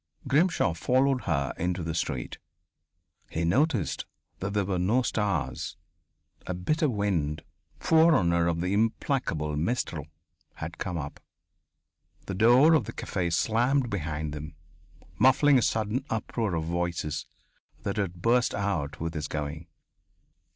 Grimshaw 0.27 0.73
followed 0.73 1.25
her 1.25 1.53
into 1.59 1.83
the 1.83 1.93
street. 1.93 2.39
He 3.29 3.45
noticed 3.45 4.07
that 4.39 4.53
there 4.55 4.65
were 4.65 4.79
no 4.79 5.03
stars. 5.03 5.77
A 6.47 6.55
bitter 6.55 6.89
wind, 6.89 7.43
forerunner 7.79 8.47
of 8.47 8.61
the 8.61 8.73
implacable 8.73 9.55
mistral, 9.55 10.07
had 10.55 10.79
come 10.79 10.97
up. 10.97 11.19
The 12.25 12.33
door 12.33 12.73
of 12.73 12.85
the 12.85 12.93
café 12.93 13.31
slammed 13.31 13.91
behind 13.91 14.33
them, 14.33 14.55
muffling 15.19 15.59
a 15.59 15.61
sudden 15.61 16.03
uproar 16.09 16.55
of 16.55 16.63
voices 16.63 17.27
that 17.83 17.97
had 17.97 18.23
burst 18.23 18.55
out 18.55 18.99
with 18.99 19.13
his 19.13 19.27
going.... 19.27 19.67